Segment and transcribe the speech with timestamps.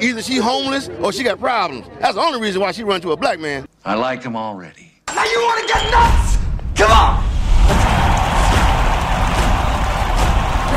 [0.00, 1.86] Either she homeless or she got problems.
[2.00, 3.66] That's the only reason why she run to a black man.
[3.84, 4.92] I like him already.
[5.08, 6.36] Now you want to get nuts?
[6.76, 7.24] Come on!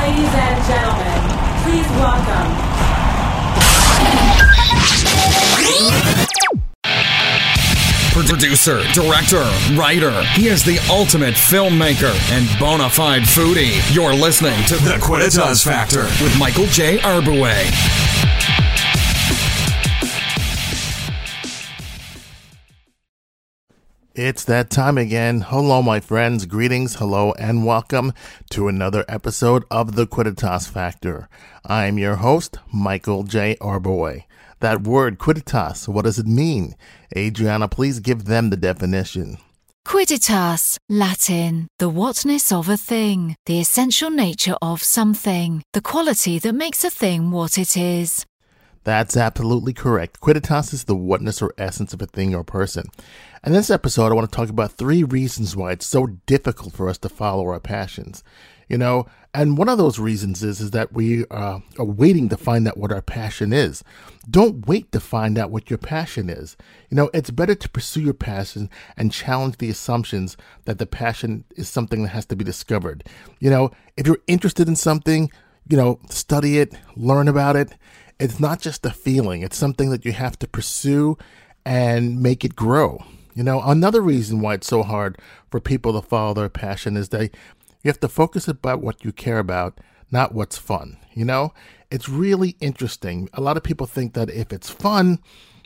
[0.01, 1.19] Ladies and gentlemen,
[1.63, 2.71] please welcome.
[8.13, 9.43] Producer, director,
[9.75, 10.23] writer.
[10.33, 13.79] He is the ultimate filmmaker and bona fide foodie.
[13.93, 16.97] You're listening to The Quidditas Factor with Michael J.
[16.99, 17.71] Arbouet.
[24.13, 25.39] It's that time again.
[25.39, 26.45] Hello, my friends.
[26.45, 28.11] Greetings, hello, and welcome
[28.49, 31.29] to another episode of The Quidditas Factor.
[31.63, 33.55] I'm your host, Michael J.
[33.61, 34.25] Arbouet.
[34.59, 36.75] That word, quidditas, what does it mean?
[37.15, 39.37] Adriana, please give them the definition.
[39.87, 46.53] Quidditas, Latin, the whatness of a thing, the essential nature of something, the quality that
[46.53, 48.25] makes a thing what it is.
[48.83, 50.21] That's absolutely correct.
[50.21, 52.87] Quidditas is the whatness or essence of a thing or person.
[53.43, 56.89] In this episode, I want to talk about three reasons why it's so difficult for
[56.89, 58.23] us to follow our passions.
[58.67, 62.37] You know, and one of those reasons is, is that we uh, are waiting to
[62.37, 63.83] find out what our passion is.
[64.29, 66.55] Don't wait to find out what your passion is.
[66.89, 71.43] You know, it's better to pursue your passion and challenge the assumptions that the passion
[71.55, 73.03] is something that has to be discovered.
[73.39, 75.29] You know, if you're interested in something,
[75.67, 77.73] you know, study it, learn about it.
[78.21, 81.17] It's not just a feeling, it's something that you have to pursue
[81.65, 83.03] and make it grow.
[83.33, 85.17] You know, another reason why it's so hard
[85.49, 87.31] for people to follow their passion is they
[87.83, 89.79] you have to focus about what you care about,
[90.11, 90.97] not what's fun.
[91.13, 91.53] You know,
[91.89, 93.27] it's really interesting.
[93.33, 95.19] A lot of people think that if it's fun,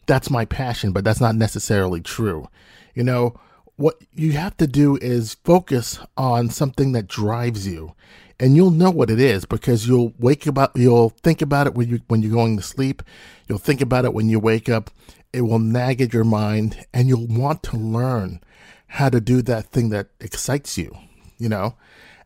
[0.06, 2.48] that's my passion, but that's not necessarily true.
[2.94, 3.38] You know,
[3.76, 7.94] what you have to do is focus on something that drives you
[8.40, 11.90] and you'll know what it is because you'll wake about you'll think about it when
[11.90, 13.02] you when you're going to sleep
[13.48, 14.90] you'll think about it when you wake up
[15.34, 18.40] it will nag at your mind and you'll want to learn
[18.88, 20.96] how to do that thing that excites you
[21.38, 21.76] you know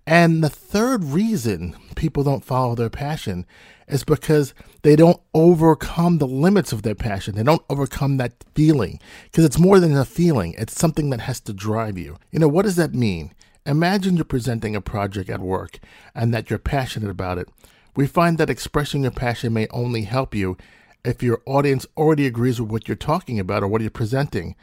[0.05, 3.45] and the third reason people don't follow their passion
[3.87, 4.53] is because
[4.83, 7.35] they don't overcome the limits of their passion.
[7.35, 11.39] They don't overcome that feeling because it's more than a feeling, it's something that has
[11.41, 12.17] to drive you.
[12.31, 13.33] You know, what does that mean?
[13.69, 15.77] Imagine you're presenting a project at work
[16.15, 17.47] and that you're passionate about it.
[17.95, 20.57] We find that expressing your passion may only help you
[21.05, 24.55] if your audience already agrees with what you're talking about or what you're presenting.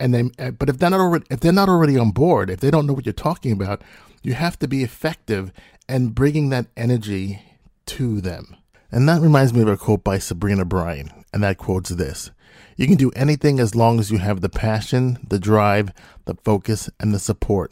[0.00, 2.60] And they, eh, but if they're not already, if they're not already on board, if
[2.60, 3.82] they don't know what you're talking about,
[4.22, 5.52] you have to be effective
[5.86, 7.42] and bringing that energy
[7.84, 8.56] to them.
[8.90, 12.30] And that reminds me of a quote by Sabrina Bryan, and that quote's this
[12.78, 15.92] You can do anything as long as you have the passion, the drive,
[16.24, 17.70] the focus, and the support.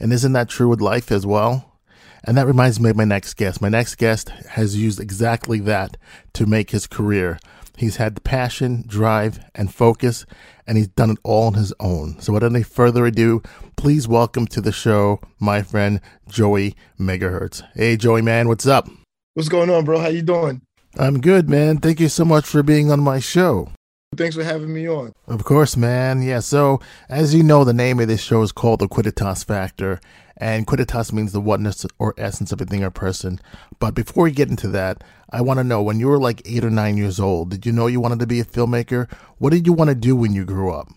[0.00, 1.78] And isn't that true with life as well?
[2.24, 3.60] And that reminds me of my next guest.
[3.60, 5.96] My next guest has used exactly that
[6.34, 7.38] to make his career.
[7.76, 10.26] He's had the passion, drive, and focus,
[10.66, 12.20] and he's done it all on his own.
[12.20, 13.40] So, without any further ado,
[13.76, 17.62] please welcome to the show my friend Joey Megahertz.
[17.74, 18.88] Hey, Joey, man, what's up?
[19.34, 20.00] What's going on, bro?
[20.00, 20.62] How you doing?
[20.98, 21.78] I'm good, man.
[21.78, 23.70] Thank you so much for being on my show.
[24.16, 25.12] Thanks for having me on.
[25.26, 26.22] Of course, man.
[26.22, 26.40] Yeah.
[26.40, 30.00] So, as you know, the name of this show is called the Quidditas Factor,
[30.38, 33.38] and Quidditas means the whatness or essence of a thing or person.
[33.78, 36.64] But before we get into that, I want to know when you were like eight
[36.64, 39.12] or nine years old, did you know you wanted to be a filmmaker?
[39.38, 40.88] What did you want to do when you grew up?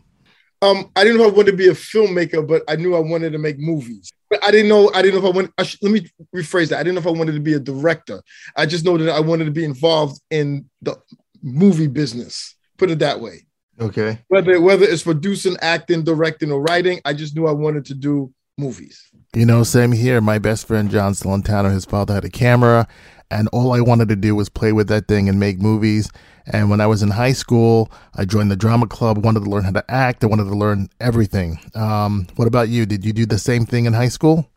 [0.64, 3.34] Um, I didn't know I wanted to be a filmmaker, but I knew I wanted
[3.34, 4.12] to make movies.
[4.30, 4.90] But I didn't know.
[4.96, 5.52] I didn't know if I wanted.
[5.58, 6.80] I let me rephrase that.
[6.80, 8.22] I didn't know if I wanted to be a director.
[8.56, 10.96] I just know that I wanted to be involved in the
[11.44, 12.56] movie business.
[12.82, 13.46] Put it that way.
[13.80, 14.18] Okay.
[14.30, 18.34] Whether whether it's producing, acting, directing, or writing, I just knew I wanted to do
[18.58, 19.08] movies.
[19.36, 20.20] You know, same here.
[20.20, 22.88] My best friend John Celentano, his father had a camera,
[23.30, 26.10] and all I wanted to do was play with that thing and make movies.
[26.48, 29.64] And when I was in high school, I joined the drama club, wanted to learn
[29.64, 31.60] how to act, I wanted to learn everything.
[31.76, 32.88] Um, what about you?
[32.88, 34.50] Did you do the same thing in high school?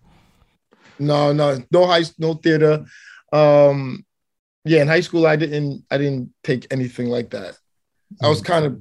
[0.99, 2.87] No, no, no high, no theater.
[3.35, 4.07] Um,
[4.65, 7.59] yeah, in high school, I didn't, I didn't take anything like that.
[8.23, 8.81] I was kind of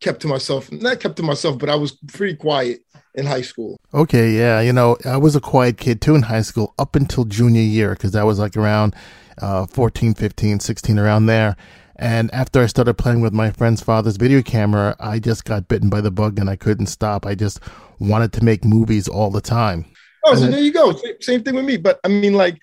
[0.00, 2.80] kept to myself, not kept to myself, but I was pretty quiet
[3.14, 3.78] in high school.
[3.92, 4.60] Okay, yeah.
[4.60, 7.90] You know, I was a quiet kid too in high school up until junior year
[7.90, 8.94] because that was like around
[9.40, 11.56] uh, 14, 15, 16, around there.
[11.96, 15.88] And after I started playing with my friend's father's video camera, I just got bitten
[15.88, 17.24] by the bug and I couldn't stop.
[17.24, 17.60] I just
[18.00, 19.86] wanted to make movies all the time.
[20.24, 20.92] Oh, so there you go.
[20.92, 21.76] Same, same thing with me.
[21.76, 22.58] But I mean, like,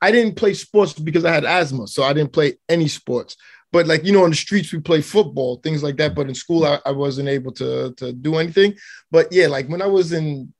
[0.00, 3.36] I didn't play sports because I had asthma, so I didn't play any sports.
[3.76, 6.14] But like you know, on the streets we play football, things like that.
[6.14, 8.74] But in school, I, I wasn't able to to do anything.
[9.10, 10.54] But yeah, like when I was in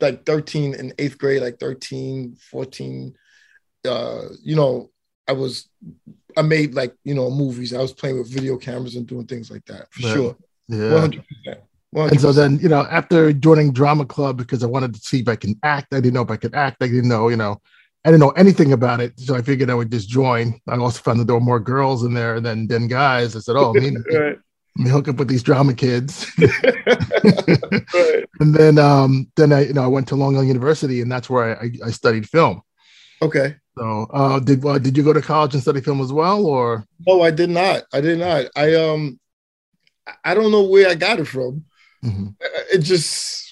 [0.00, 3.14] like 13 in eighth grade, like 13, 14,
[3.86, 4.90] uh, you know,
[5.28, 5.68] I was
[6.34, 7.74] I made like you know movies.
[7.74, 10.14] I was playing with video cameras and doing things like that for Right.
[10.14, 10.36] sure.
[10.68, 10.92] Yeah.
[10.92, 11.60] One hundred percent.
[11.94, 15.28] And so then, you know, after joining drama club because I wanted to see if
[15.28, 16.82] I can act, I didn't know if I could act.
[16.82, 17.60] I didn't know, you know,
[18.04, 19.18] I didn't know anything about it.
[19.18, 20.60] So I figured I would just join.
[20.68, 23.36] I also found that there were more girls in there than than guys.
[23.36, 24.38] I said, "Oh, let me, let
[24.76, 26.30] me hook up with these drama kids."
[28.40, 31.30] and then, um, then I, you know, I went to Long Island University, and that's
[31.30, 32.62] where I, I, I studied film.
[33.20, 33.56] Okay.
[33.78, 36.84] So, uh, did uh, did you go to college and study film as well, or?
[37.06, 37.84] No, I did not.
[37.92, 38.46] I did not.
[38.56, 39.18] I um,
[40.24, 41.64] I don't know where I got it from.
[42.04, 42.34] Mhm.
[42.72, 43.51] It just,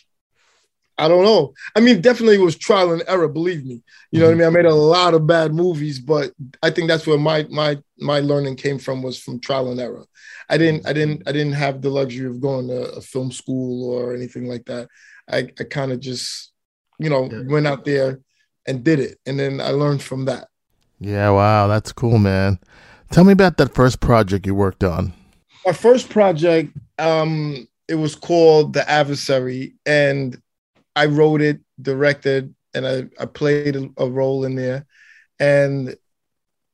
[1.00, 1.54] I don't know.
[1.76, 3.28] I mean, definitely it was trial and error.
[3.28, 3.82] Believe me.
[4.12, 4.46] You know what I mean?
[4.46, 6.32] I made a lot of bad movies, but
[6.62, 10.04] I think that's where my my my learning came from was from trial and error.
[10.48, 13.90] I didn't I didn't I didn't have the luxury of going to a film school
[13.92, 14.88] or anything like that.
[15.30, 16.52] I I kind of just,
[16.98, 17.42] you know, Yeah.
[17.48, 18.20] went out there
[18.66, 20.48] and did it, and then I learned from that.
[20.98, 22.58] Yeah, wow, that's cool, man.
[23.10, 25.12] Tell me about that first project you worked on.
[25.66, 30.40] my first project um it was called the adversary and
[31.00, 34.86] i wrote it directed and i, I played a, a role in there.
[35.38, 35.96] And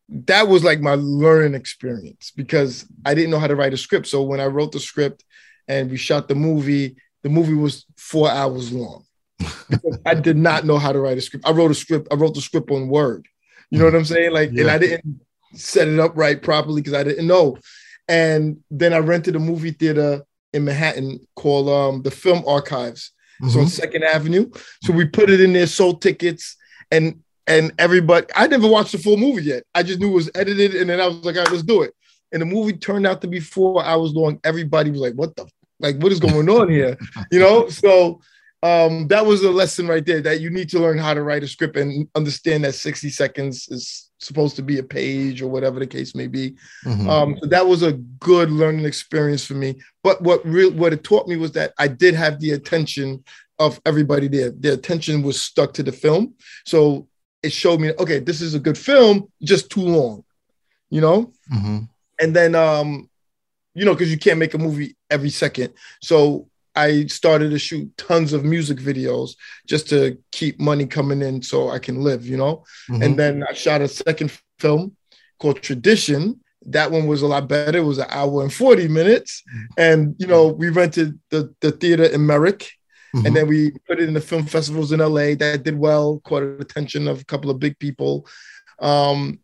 [0.09, 4.07] that was like my learning experience because i didn't know how to write a script.
[4.09, 5.25] So when i wrote the script
[5.69, 9.05] and we shot the movie the movie was four hours long.
[10.07, 11.47] I did not know how to write a script.
[11.47, 13.27] I wrote a script i wrote the script on word.
[13.71, 14.33] You know what i'm saying?
[14.33, 15.21] Like and i didn't
[15.55, 17.59] set it up right properly because i didn't know.
[18.09, 23.13] And then I rented a movie theater in Manhattan called um, the Film Archives.
[23.43, 23.69] It's on Mhm.
[23.69, 24.51] Second Avenue.
[24.83, 26.57] So we put it in there, sold tickets,
[26.91, 28.27] and and everybody.
[28.35, 29.63] I never watched the full movie yet.
[29.75, 31.83] I just knew it was edited, and then I was like, all right, let's do
[31.83, 31.93] it.
[32.33, 34.41] And the movie turned out to be four hours long.
[34.43, 35.47] Everybody was like, "What the
[35.79, 35.97] like?
[35.99, 36.97] What is going on here?"
[37.31, 37.69] You know.
[37.69, 38.21] So
[38.63, 41.45] um, that was a lesson right there that you need to learn how to write
[41.45, 45.79] a script and understand that sixty seconds is supposed to be a page or whatever
[45.79, 46.55] the case may be.
[46.85, 47.09] Mhm.
[47.09, 49.81] Um, so that was a good learning experience for me.
[50.03, 53.25] But what real what it taught me was that I did have the attention
[53.59, 54.51] of everybody there.
[54.51, 56.35] Their attention was stuck to the film.
[56.67, 57.09] So
[57.43, 60.25] it showed me, okay, this is a good film, just too long,
[60.91, 61.33] you know?
[61.53, 61.89] Mhm.
[62.21, 63.09] And then um,
[63.75, 65.75] you know, because you can't make a movie every second.
[66.01, 69.31] So I started to shoot tons of music videos
[69.67, 72.65] just to keep money coming in so I can live, you know?
[72.91, 73.05] Mhm.
[73.05, 74.97] And then I shot a second film
[75.39, 76.41] called Tradition.
[76.67, 77.79] That one was a lot better.
[77.79, 79.43] It was an hour and 40 minutes.
[79.79, 82.71] And, you know, we rented the, the theater in Merrick.
[83.15, 83.27] Mhm.
[83.27, 86.41] And then we put it in the film festivals in LA that did well, caught
[86.41, 88.27] the attention of a couple of big people.
[88.81, 89.41] Um,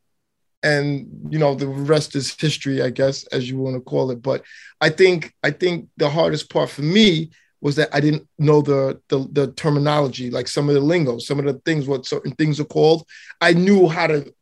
[0.62, 4.22] and you know, the rest is history, I guess, as you want to call it.
[4.22, 4.42] But
[4.80, 7.30] I think I think the hardest part for me
[7.60, 11.38] was that I didn't know the, the the terminology, like some of the lingo, some
[11.38, 13.06] of the things, what certain things are called.
[13.40, 14.34] I knew how to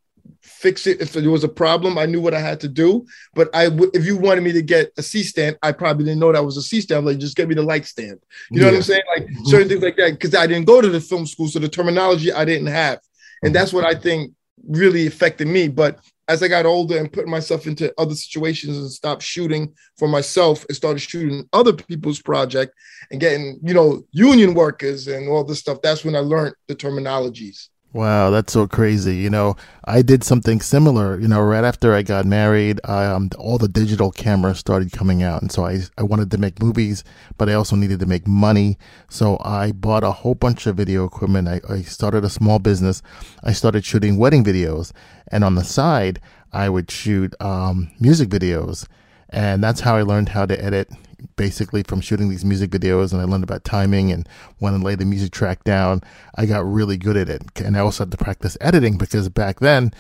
[0.43, 1.99] fix it if there was a problem.
[1.99, 3.07] I knew what I had to do.
[3.35, 6.21] But I, w- if you wanted me to get a C stand, I probably didn't
[6.21, 7.07] know that was a C stand.
[7.07, 8.19] Like, just get me the light stand.
[8.51, 9.03] You know what I'm saying?
[9.15, 9.45] Like mm-hmm.
[9.45, 12.33] certain things like that, because I didn't go to the film school, so the terminology
[12.33, 13.01] I didn't have,
[13.43, 13.53] and mm-hmm.
[13.53, 14.33] that's what I think
[14.69, 15.69] really affected me.
[15.69, 20.07] But as I got older and put myself into other situations and stopped shooting for
[20.07, 22.73] myself and started shooting other people's project
[23.11, 26.77] and getting, you know, union workers and all this stuff, that's when I learned the
[26.77, 27.69] terminologies.
[27.93, 29.17] Wow, that's so crazy.
[29.17, 31.19] You know, I did something similar.
[31.19, 35.43] You know, right after I got married, um, all the digital cameras started coming out,
[35.43, 37.03] and so I I wanted to make movies,
[37.37, 38.79] but I also needed to make money.
[39.09, 41.49] So I bought a whole bunch of video equipment.
[41.49, 43.03] I, I started a small business.
[43.43, 44.93] I started shooting wedding videos,
[45.27, 46.21] and on the side,
[46.53, 48.87] I would shoot um, music videos,
[49.31, 50.91] and that's how I learned how to edit.
[51.37, 54.95] Basically, from shooting these music videos, and I learned about timing and when to lay
[54.95, 56.03] the music track down.
[56.37, 59.61] I got really good at it, and I also had to practice editing because back
[59.61, 59.93] then,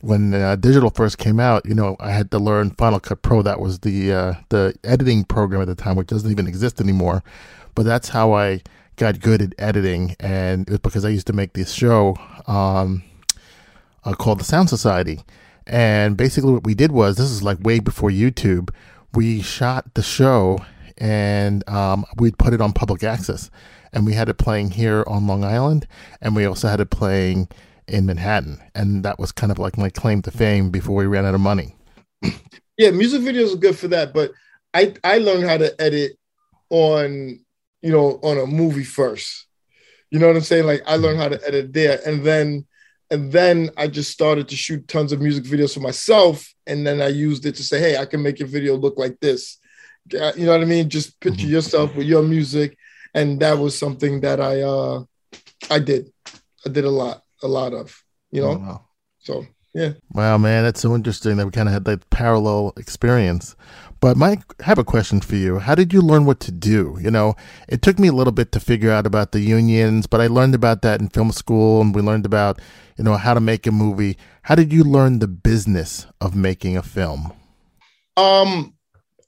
[0.00, 3.42] when uh, digital first came out, you know, I had to learn Final Cut Pro.
[3.42, 7.22] That was the uh, the editing program at the time, which doesn't even exist anymore.
[7.74, 8.62] But that's how I
[8.96, 13.02] got good at editing, and it was because I used to make this show um,
[14.04, 15.20] uh, called the Sound Society.
[15.66, 18.70] And basically, what we did was this is like way before YouTube.
[19.14, 20.64] We shot the show
[20.98, 23.50] and um, we'd put it on public access.
[23.92, 25.86] And we had it playing here on Long Island,
[26.20, 27.48] and we also had it playing
[27.86, 28.60] in Manhattan.
[28.74, 31.40] And that was kind of like my claim to fame before we ran out of
[31.40, 31.76] money.
[32.78, 34.30] Yeah, music videos are good for that, but
[34.72, 36.12] I I learned how to edit
[36.70, 37.40] on
[37.82, 39.48] you know on a movie first.
[40.12, 40.64] You know what I'm saying?
[40.64, 42.67] Like I learned how to edit there, and then
[43.10, 47.00] and then I just started to shoot tons of music videos for myself, and then
[47.00, 49.58] I used it to say, hey, I can make your video look like this.
[50.10, 50.88] You know what I mean?
[50.88, 52.76] Just picture yourself with your music,
[53.14, 55.04] and that was something that I uh
[55.70, 56.12] I did.
[56.66, 58.52] I did a lot, a lot of, you know.
[58.52, 58.84] Oh, wow.
[59.18, 59.92] So Yeah.
[60.12, 63.54] Wow, man, that's so interesting that we kind of had that parallel experience.
[64.00, 65.58] But Mike, I have a question for you.
[65.58, 66.96] How did you learn what to do?
[67.00, 67.34] You know,
[67.68, 70.54] it took me a little bit to figure out about the unions, but I learned
[70.54, 72.60] about that in film school and we learned about,
[72.96, 74.16] you know, how to make a movie.
[74.42, 77.32] How did you learn the business of making a film?
[78.16, 78.74] Um,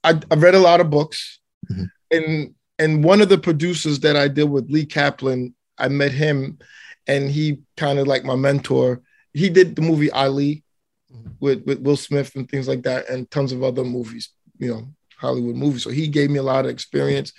[0.05, 1.91] I, I read a lot of books, Mhm.
[2.11, 6.59] and and one of the producers that I did with Lee Caplin, I met him,
[7.07, 9.03] and he kind of like my mentor.
[9.35, 10.65] He did the movie Ali
[11.41, 14.89] with with Will Smith and things like that, and tons of other movies, you know,
[15.17, 15.83] Hollywood movies.
[15.83, 17.33] So he gave me a lot of experience.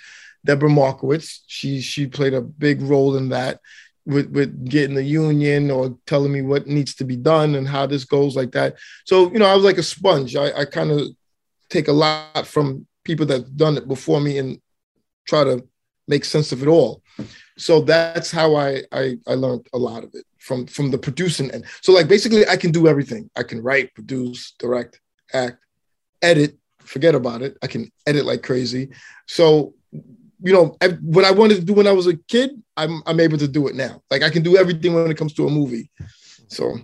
[0.44, 3.60] Deborah Markowitz, she she played a big role in that
[4.04, 7.86] with with getting the union or telling me what needs to be done and how
[7.86, 8.76] this goes like that.
[9.06, 10.36] So you know, I was like a sponge.
[10.36, 11.08] I, I kind of
[11.70, 14.60] take a lot from people that've done it before me and
[15.26, 15.66] try to
[16.08, 17.02] make sense of it all.
[17.56, 21.50] So that's how I, I I learned a lot of it from from the producing
[21.52, 21.66] end.
[21.82, 23.30] So like basically I can do everything.
[23.36, 25.00] I can write, produce, direct,
[25.32, 25.58] act,
[26.20, 27.56] edit, forget about it.
[27.62, 28.90] I can edit like crazy.
[29.26, 33.02] So you know ev- what I wanted to do when I was a kid, I'm
[33.06, 34.02] I'm able to do it now.
[34.10, 35.90] Like I can do everything when it comes to a movie.
[36.48, 36.78] So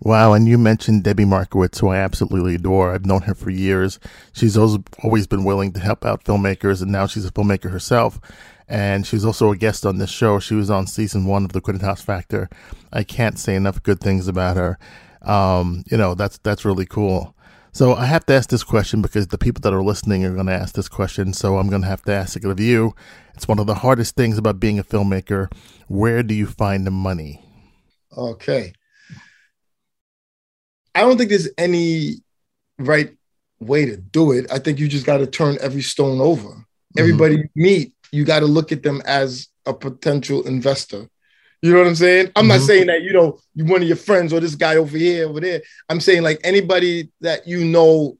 [0.00, 2.94] Wow, and you mentioned Debbie Markowitz, who I absolutely adore.
[2.94, 3.98] I've known her for years.
[4.32, 8.20] She's always, always been willing to help out filmmakers, and now she's a filmmaker herself.
[8.68, 10.38] And she's also a guest on this show.
[10.38, 12.48] She was on season one of The Quidditas Factor.
[12.92, 14.78] I can't say enough good things about her.
[15.22, 17.34] Um, you know, that's that's really cool.
[17.78, 20.46] So I have to ask this question because the people that are listening are going
[20.46, 21.32] to ask this question.
[21.32, 22.92] So I'm going to have to ask it of you.
[23.36, 25.48] It's one of the hardest things about being a filmmaker.
[25.86, 27.40] Where do you find the money?
[28.16, 28.72] Okay.
[30.92, 32.16] I don't think there's any
[32.80, 33.16] right
[33.60, 34.50] way to do it.
[34.50, 36.48] I think you just got to turn every stone over.
[36.48, 36.98] Mm-hmm.
[36.98, 41.08] Everybody you meet, you got to look at them as a potential investor.
[41.62, 42.30] You know what I'm saying?
[42.36, 42.66] I'm not Mhm.
[42.66, 45.40] saying that, you know, you one of your friends or this guy over here, over
[45.40, 45.62] there.
[45.88, 48.16] I'm saying like anybody that you know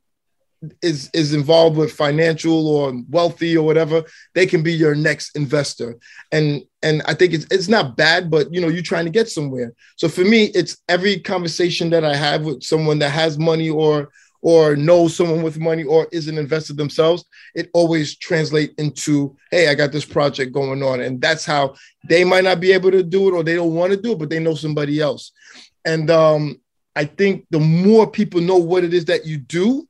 [0.83, 4.03] is is involved with financial or wealthy or whatever,
[4.35, 5.97] they can be your next investor.
[6.33, 9.29] And and I think it's it's not bad, but you know, you're trying to get
[9.29, 9.73] somewhere.
[9.97, 14.09] So for me, it's every conversation that I have with someone that has money or
[14.41, 19.69] or knows someone with money or is an investor themselves, it always translate into, hey,
[19.69, 21.01] I got this project going on.
[21.01, 21.75] And that's how
[22.09, 24.19] they might not be able to do it or they don't want to do it,
[24.19, 25.33] but they know somebody else.
[25.85, 26.61] And um,
[26.95, 29.89] I think the more people know what it is that you do,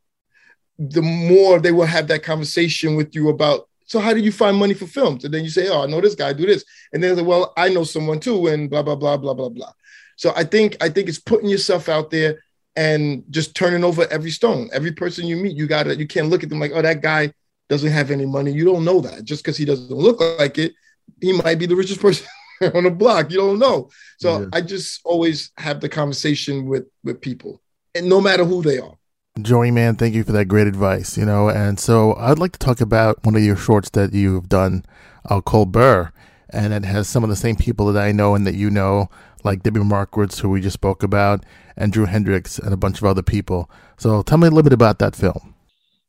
[0.78, 4.56] the more they will have that conversation with you about so how do you find
[4.56, 7.02] money for films and then you say oh i know this guy do this and
[7.02, 9.72] then well i know someone too and blah blah blah blah blah blah
[10.16, 12.38] so i think i think it's putting yourself out there
[12.76, 14.68] and just turning over every stone.
[14.72, 17.32] Every person you meet you gotta you can't look at them like oh that guy
[17.68, 18.52] doesn't have any money.
[18.52, 19.24] You don't know that.
[19.24, 20.72] Just because he doesn't look like it
[21.20, 22.26] he might be the richest person
[22.74, 23.30] on the block.
[23.30, 23.90] You don't know.
[24.20, 24.46] So Yeah.
[24.52, 27.60] i just always have the conversation with with people
[27.94, 28.94] and no matter who they are.
[29.40, 31.16] Joey, man, thank you for that great advice.
[31.16, 34.48] You know, and so I'd like to talk about one of your shorts that you've
[34.48, 34.84] done,
[35.30, 36.12] uh, Colbert,
[36.50, 39.10] and it has some of the same people that I know and that you know,
[39.44, 41.44] like Debbie Markowitz, who we just spoke about,
[41.76, 43.70] and Drew Hendricks, and a bunch of other people.
[43.96, 45.54] So tell me a little bit about that film.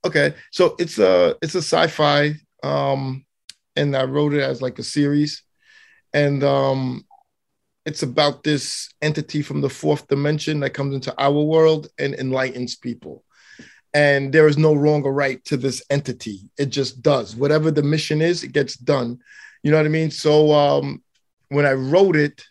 [0.05, 3.25] Okay, so it's a it's a sci-fi, um,
[3.75, 5.43] and I wrote it as like a series,
[6.13, 7.05] and um,
[7.85, 12.75] it's about this entity from the fourth dimension that comes into our world and enlightens
[12.75, 13.23] people.
[13.93, 16.41] And there is no wrong or right to this entity.
[16.57, 18.43] It just does whatever the mission is.
[18.43, 19.19] It gets done.
[19.63, 20.11] You know what I mean?
[20.11, 21.01] So um,
[21.49, 22.45] when I wrote it,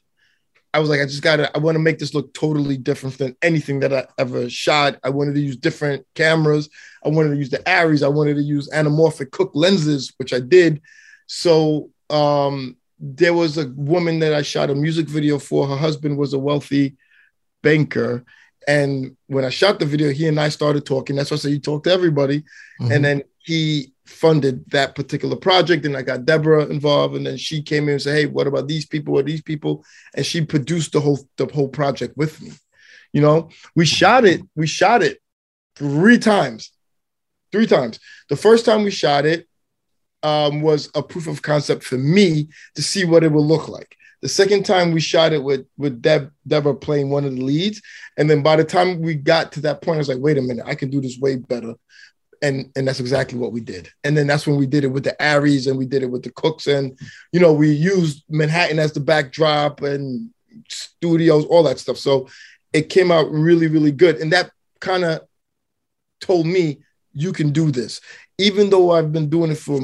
[0.78, 3.36] I was like, I just gotta, I want to make this look totally different than
[3.42, 5.00] anything that I ever shot.
[5.02, 6.70] I wanted to use different cameras.
[7.04, 8.04] I wanted to use the Arris.
[8.04, 10.80] I wanted to use anamorphic Cooke lenses, which I did.
[11.26, 15.66] So um, there was a woman that I shot a music video for.
[15.66, 16.96] Her husband was a wealthy
[17.60, 18.24] banker.
[18.68, 21.16] And when I shot the video, he and I started talking.
[21.16, 22.44] That's why I said you talk to everybody.
[22.92, 25.84] And then he funded that particular project.
[25.84, 27.14] And I got Deborah involved.
[27.16, 29.84] And then she came in and said, Hey, what about these people or these people?
[30.14, 32.52] And she produced the whole the whole project with me.
[33.12, 35.18] You know, we shot it, we shot it
[35.76, 36.72] three times.
[37.52, 37.98] Three times.
[38.28, 39.48] The first time we shot it
[40.22, 43.96] um, was a proof of concept for me to see what it would look like.
[44.20, 47.80] The second time we shot it with with Deb Deborah playing one of the leads,
[48.16, 50.42] and then by the time we got to that point, I was like, wait a
[50.42, 51.74] minute, I can do this way better.
[52.42, 53.90] And and that's exactly what we did.
[54.04, 56.22] And then that's when we did it with the Arris and we did it with
[56.22, 56.98] the Cookes, and
[57.32, 60.30] you know we used Manhattan as the backdrop and
[60.68, 61.98] studios, all that stuff.
[61.98, 62.28] So
[62.72, 65.22] it came out really really good, and that kind of
[66.20, 66.78] told me
[67.12, 68.00] you can do this,
[68.38, 69.80] even though I've been doing it for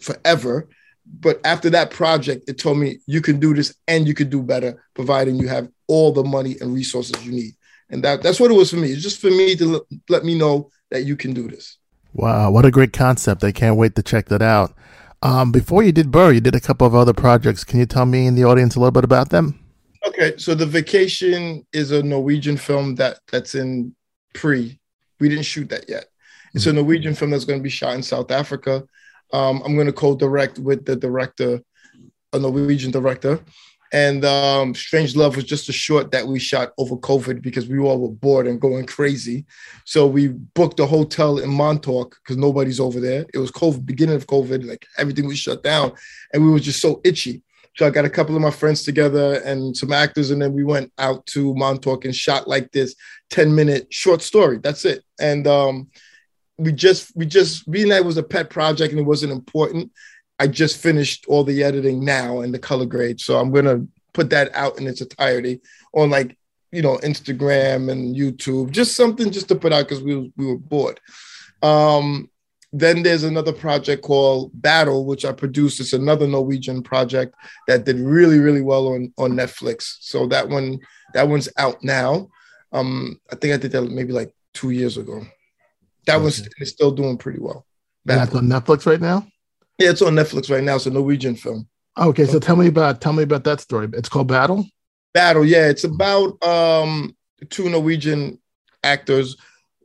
[0.00, 0.68] forever.
[1.06, 4.42] But after that project, it told me you can do this and you can do
[4.42, 7.54] better, providing you have all the money and resources you need.
[7.90, 8.90] and that that's what it was for me.
[8.90, 11.78] It's just for me to let me know that you can do this.
[12.14, 13.42] Wow, what a great concept!
[13.42, 14.72] I can't wait to check that out.
[15.20, 17.64] Um, before you did Burr, you did a couple of other projects.
[17.64, 19.58] Can you tell me and the audience a little bit about them?
[20.06, 23.96] Okay, so the vacation is a Norwegian film that that's in
[24.32, 24.78] pre.
[25.18, 26.04] We didn't shoot that yet.
[26.54, 28.84] It's a Norwegian film that's going to be shot in South Africa.
[29.32, 31.60] Um, I'm going to co-direct with the director,
[32.32, 33.40] a Norwegian director.
[33.92, 37.78] And um, Strange Love was just a short that we shot over COVID because we
[37.78, 39.44] all were bored and going crazy.
[39.84, 43.24] So we booked a hotel in Montauk because nobody's over there.
[43.32, 45.92] It was COVID, beginning of COVID, like everything was shut down,
[46.32, 47.42] and we were just so itchy.
[47.76, 50.62] So I got a couple of my friends together and some actors, and then we
[50.64, 52.94] went out to Montauk and shot like this
[53.30, 54.58] 10 minute short story.
[54.58, 55.02] That's it.
[55.20, 55.88] And um,
[56.56, 59.90] we just, we just, it was a pet project and it wasn't important,
[60.38, 63.20] I just finished all the editing now and the color grade.
[63.20, 65.60] So I'm going to put that out in its entirety
[65.92, 66.36] on like,
[66.72, 70.58] you know, Instagram and YouTube, just something just to put out because we, we were
[70.58, 71.00] bored.
[71.62, 72.30] Um,
[72.72, 75.78] then there's another project called Battle, which I produced.
[75.78, 77.36] It's another Norwegian project
[77.68, 79.98] that did really, really well on, on Netflix.
[80.00, 80.80] So that one,
[81.14, 82.28] that one's out now.
[82.72, 85.24] Um, I think I did that maybe like two years ago.
[86.06, 86.48] That Okay.
[86.58, 87.64] is still doing pretty well.
[88.04, 89.28] That's on Netflix right now.
[89.78, 90.76] Yeah, it's on Netflix right now.
[90.76, 91.68] It's a Norwegian film.
[91.98, 93.88] Okay, so tell me about tell me about that story.
[93.92, 94.66] It's called Battle.
[95.12, 97.16] Battle, yeah, it's about um
[97.50, 98.40] two Norwegian
[98.82, 99.36] actors.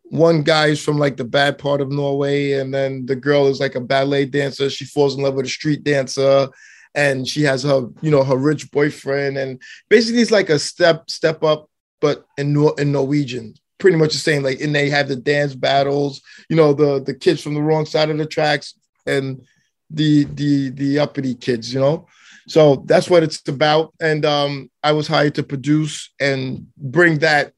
[0.03, 3.59] One guy is from like the bad part of Norway, and then the girl is
[3.59, 4.69] like a ballet dancer.
[4.69, 6.49] She falls in love with a street dancer,
[6.95, 11.09] and she has her, you know, her rich boyfriend, and basically it's like a step
[11.09, 11.69] step up,
[12.01, 13.53] but in Nor- in Norwegian.
[13.77, 14.43] Pretty much the same.
[14.43, 16.21] Like, and they have the dance battles.
[16.49, 18.73] You know, the the kids from the wrong side of the tracks,
[19.05, 19.41] and
[19.89, 21.73] the the the uppity kids.
[21.73, 22.07] You know,
[22.47, 23.93] so that's what it's about.
[23.99, 27.53] And um, I was hired to produce and bring that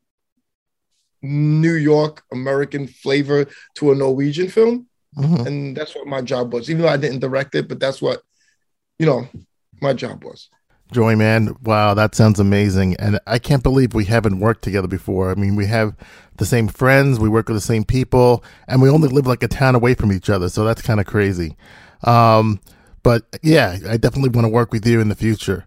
[1.22, 3.46] New York American flavor
[3.76, 4.88] to a Norwegian film.
[5.18, 5.46] Mhm.
[5.46, 8.22] And that's what my job was, even though I didn't direct it, but that's what,
[8.98, 9.28] you know,
[9.82, 10.50] my job was.
[10.92, 12.96] Joy, man, wow, that sounds amazing.
[12.96, 15.32] And I can't believe we haven't worked together before.
[15.32, 15.96] I mean, we have
[16.38, 19.48] the same friends, we work with the same people, and we only live like a
[19.48, 20.50] town away from each other.
[20.50, 21.56] So that's kind of crazy.
[22.04, 22.60] Um,
[23.04, 25.66] but yeah, I definitely want to work with you in the future.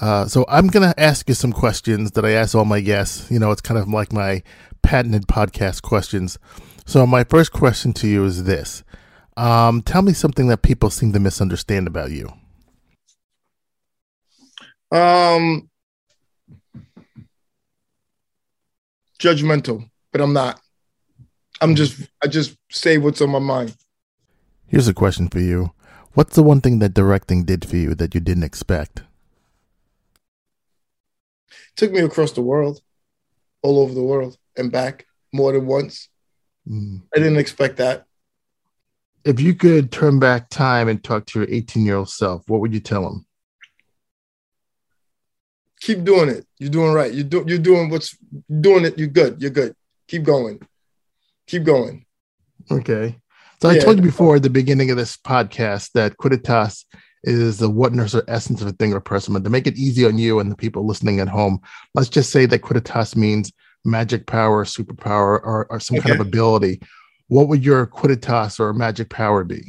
[0.00, 3.30] Uh, so I'm going to ask you some questions that I ask all my guests.
[3.30, 4.42] You know, it's kind of like my
[4.82, 6.38] patented podcast questions.
[6.84, 8.82] So my first question to you is this.
[9.36, 12.32] Um, tell me something that people seem to misunderstand about you.
[14.92, 15.68] Um,
[19.18, 20.60] judgmental, but I'm not.
[21.60, 23.76] I'm just, I just say what's on my mind.
[24.66, 25.72] Here's a question for you.
[26.14, 29.02] What's the one thing that directing did for you that you didn't expect?
[31.76, 32.80] took me across the world,
[33.62, 36.08] all over the world and back more than once.
[36.68, 37.02] Mm.
[37.14, 38.06] I didn't expect that.
[39.24, 42.60] If you could turn back time and talk to your 18 year old self, what
[42.60, 43.26] would you tell him?
[45.80, 46.46] Keep doing it.
[46.58, 47.12] You're doing right.
[47.12, 48.16] You're, do, you're doing what's
[48.60, 48.98] doing it.
[48.98, 49.40] You're good.
[49.40, 49.74] You're good.
[50.08, 50.60] Keep going.
[51.46, 52.06] Keep going.
[52.70, 53.18] Okay.
[53.64, 56.84] So I told you before at the beginning of this podcast that Quidditas
[57.22, 59.32] is the whatness or essence of a thing or person.
[59.32, 61.60] But to make it easy on you and the people listening at home,
[61.94, 63.50] let's just say that Quidditas means
[63.82, 66.82] magic power, superpower, or, or some kind of ability.
[67.28, 69.62] What would your Quidditas or magic power be?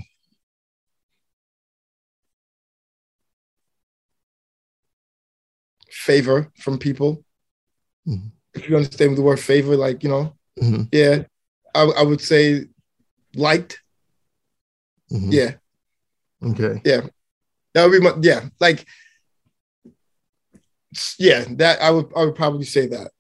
[5.89, 7.23] Favor from people.
[8.05, 8.34] Mhm.
[8.55, 11.23] If you understand the word favor, like, you know, Mhm, yeah,
[11.73, 12.65] I, I would say
[13.36, 13.81] liked.
[15.11, 15.31] Mhm.
[15.31, 15.51] Yeah.
[16.43, 16.81] Okay.
[16.85, 17.01] Yeah.
[17.73, 18.85] That would be my, yeah, like,
[21.19, 23.11] yeah, that I would, I would probably say that.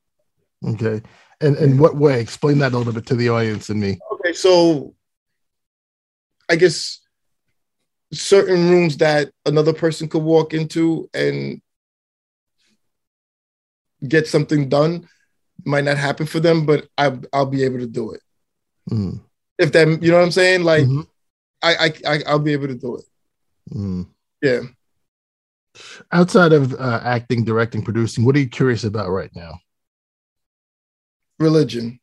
[0.65, 1.01] Okay.
[1.41, 2.21] And in what way?
[2.21, 3.99] Explain that a little bit to the audience and me.
[4.13, 4.95] Okay, so
[6.49, 7.01] I guess
[8.13, 11.61] certain rooms that another person could walk into and
[14.07, 15.07] get something done
[15.65, 18.21] might not happen for them, but I, I'll be able to do it.
[18.89, 19.19] Mm,
[19.57, 20.63] If that, you know what I'm saying?
[20.63, 21.07] Like mhm,
[21.65, 23.05] I, I, I, I'll be able to do it.
[23.75, 24.07] mm.
[24.41, 24.61] Yeah.
[26.11, 29.59] Outside of uh, acting, directing, producing, what are you curious about right now?
[31.39, 31.99] Religion.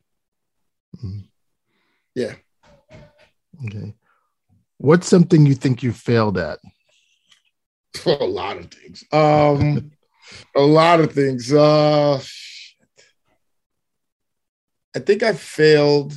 [1.03, 1.29] Mhm.
[2.15, 2.35] Yeah.
[3.67, 3.95] Okay.
[4.79, 6.59] What's something you think you failed at?
[8.07, 9.05] A lot of things.
[9.13, 9.93] Um,
[10.57, 11.53] a lot of things.
[11.53, 12.77] Uh, shit.
[14.97, 16.15] I think I failed.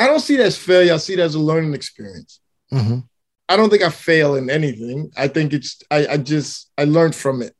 [0.00, 0.94] I don't see it as failure.
[0.94, 2.40] I see it as a learning experience.
[2.72, 3.06] Mhm,
[3.48, 5.10] I don't think I fail in anything.
[5.16, 7.54] I think it's I, I just I learned from it.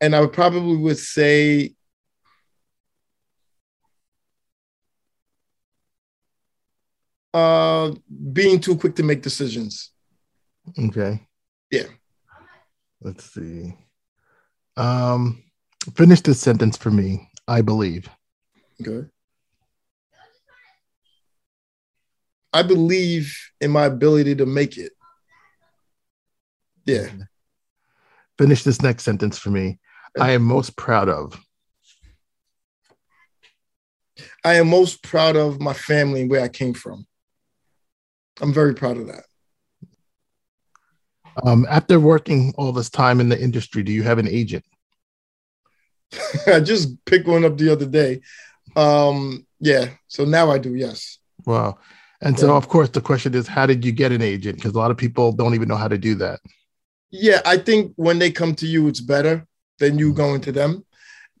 [0.00, 1.74] and I would probably would say
[7.34, 7.92] uh
[8.32, 9.90] being too quick to make decisions.
[10.78, 11.26] Okay.
[11.70, 11.88] Yeah.
[13.00, 13.74] Let's see.
[14.76, 15.42] Um,
[15.96, 17.30] finish this sentence for me.
[17.48, 18.08] I believe.
[18.80, 19.08] Okay.
[22.52, 24.92] I believe in my ability to make it.
[26.84, 27.08] Yeah.
[28.38, 29.78] Finish this next sentence for me.
[30.20, 31.40] I am most proud of.
[34.44, 37.06] I am most proud of my family and where I came from.
[38.40, 39.24] I'm very proud of that.
[41.44, 44.64] Um, after working all this time in the industry, do you have an agent?
[46.46, 48.20] I just picked one up the other day.
[48.76, 51.18] Um, yeah, so now I do, yes.
[51.46, 51.78] Wow.
[52.22, 54.56] And so, of course, the question is, how did you get an agent?
[54.56, 56.40] Because a lot of people don't even know how to do that.
[57.10, 59.44] Yeah, I think when they come to you, it's better
[59.80, 60.84] than you going to them.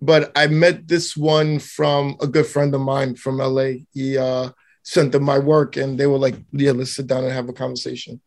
[0.00, 3.84] But I met this one from a good friend of mine from LA.
[3.92, 4.50] He uh,
[4.82, 7.52] sent them my work and they were like, yeah, let's sit down and have a
[7.52, 8.20] conversation.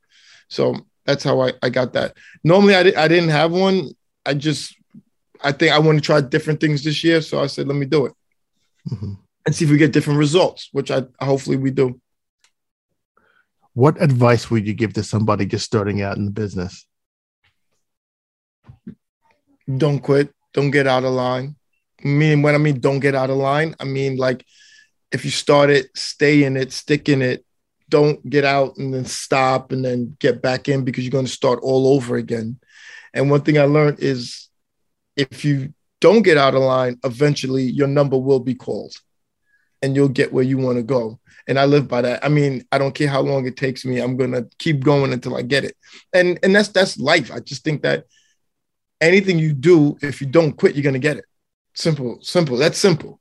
[0.48, 2.16] So that's how I, I got that.
[2.46, 3.90] Normally, I, di- I didn't have one.
[4.26, 4.74] I just,
[5.44, 7.22] I think I want to try different things this year.
[7.22, 8.14] So I said, let me do it
[8.90, 9.18] Mhm.
[9.46, 12.00] and see if we get different results, which I hopefully we do.
[13.76, 16.88] What advice would you give to somebody just starting out in the business?
[19.78, 20.32] don't quit.
[20.54, 21.56] Don't get out of line.
[22.04, 24.46] Meaning when i mean don't get out of line i mean like
[25.12, 27.44] if you start it stay in it stick in it.
[27.88, 31.32] Don't get out and then stop and then get back in because you're going to
[31.32, 32.60] start all over again.
[33.14, 34.50] And one thing i learned is
[35.16, 38.94] if you don't get out of line eventually your number will be called
[39.82, 42.64] and you'll get where you want to go and i live by that i mean
[42.72, 45.64] i don't care how long it takes me i'm to keep going until i get
[45.64, 45.76] it
[46.14, 48.06] and and that's that's life i just think that
[49.02, 51.26] anything you do, if you don't quit, you're gonna get it.
[51.74, 52.58] Simple, simple.
[52.58, 53.20] That's simple.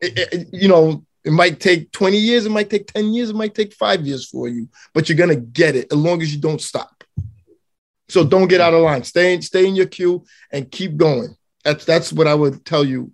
[0.00, 3.36] It- it- you know, it might take 20 years, it might take 10 years, it
[3.36, 6.40] might take five years for you, but you're gonna get it as long as you
[6.40, 7.04] don't stop.
[8.08, 9.04] So don't get out of line.
[9.04, 11.36] Stay in, stay in your queue and keep going.
[11.64, 13.12] That's that's what I would tell you,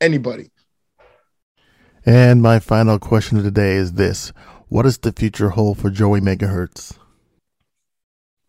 [0.00, 0.50] anybody.
[2.06, 4.32] And my final question of the day is this
[4.68, 6.96] What does the future hold for Joey Megahertz?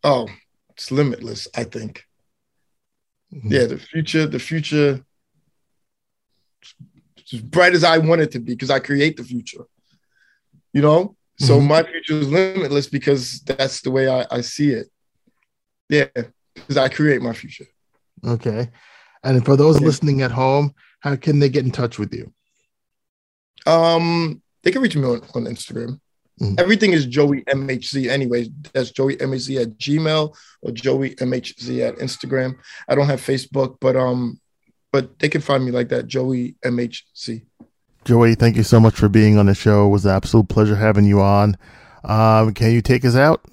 [0.03, 0.27] Oh,
[0.69, 2.03] it's limitless, I think.
[3.31, 5.03] Yeah, the future, the future
[7.33, 9.65] as bright as I want it to be because I create the future.
[10.71, 11.15] You know?
[11.39, 11.67] So Mhm.
[11.67, 14.87] my future is limitless because that's the way I, I see it.
[15.89, 16.05] Yeah,
[16.55, 17.65] because I create my future.
[18.25, 18.69] Okay.
[19.23, 19.87] And for those Yeah.
[19.87, 22.33] listening at home, how can they get in touch with you?
[23.65, 25.99] Um, they can reach me on, on Instagram.
[26.41, 26.59] Mhm.
[26.59, 28.49] Everything is Joey MHZ anyways.
[28.73, 32.55] That's Joey MHZ at Gmail or Joey MHZ at Instagram.
[32.87, 34.39] I don't have Facebook, but um,
[34.91, 37.43] but they can find me like that, Joey MHZ.
[38.05, 39.87] Joey, thank you so much for being on the show.
[39.87, 41.57] It was an absolute pleasure having you on.
[42.03, 43.43] Um, can you take us out?